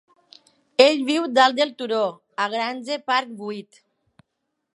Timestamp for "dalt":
1.35-1.59